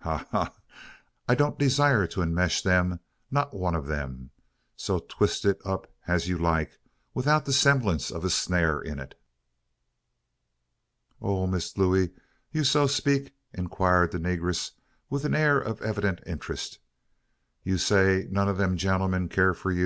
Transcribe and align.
Ha! 0.00 0.18
ha! 0.32 0.44
ha! 0.52 0.54
I 1.28 1.34
don't 1.34 1.58
desire 1.58 2.06
to 2.08 2.20
enmesh 2.20 2.60
them 2.62 3.00
not 3.30 3.54
one 3.56 3.74
of 3.74 3.86
them! 3.86 4.28
So 4.76 4.98
twist 4.98 5.46
it 5.46 5.62
up 5.64 5.90
as 6.06 6.28
you 6.28 6.36
like 6.36 6.78
without 7.14 7.46
the 7.46 7.54
semblance 7.54 8.10
of 8.10 8.22
a 8.22 8.28
snare 8.28 8.82
in 8.82 8.98
it." 8.98 9.18
"Oh! 11.22 11.46
Miss 11.46 11.78
Looey, 11.78 12.10
you 12.52 12.64
so 12.64 12.86
'peak?" 12.86 13.34
inquired 13.54 14.12
the 14.12 14.18
negress 14.18 14.72
with 15.08 15.24
an 15.24 15.34
air 15.34 15.58
of 15.58 15.80
evident 15.80 16.20
interest. 16.26 16.80
"You 17.62 17.78
say 17.78 18.28
none 18.30 18.46
ob 18.46 18.58
dem 18.58 18.76
gen'l'm 18.76 19.14
you 19.14 19.28
care 19.28 19.54
for? 19.54 19.72